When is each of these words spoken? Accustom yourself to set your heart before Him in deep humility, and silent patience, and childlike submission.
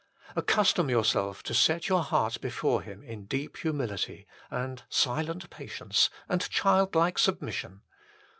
Accustom 0.35 0.89
yourself 0.89 1.43
to 1.43 1.53
set 1.53 1.87
your 1.87 2.01
heart 2.03 2.41
before 2.41 2.81
Him 2.81 3.03
in 3.03 3.25
deep 3.25 3.57
humility, 3.57 4.25
and 4.49 4.81
silent 4.89 5.47
patience, 5.51 6.09
and 6.27 6.49
childlike 6.49 7.19
submission. 7.19 7.83